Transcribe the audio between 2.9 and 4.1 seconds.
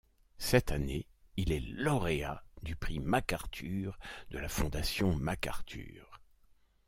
MacArthur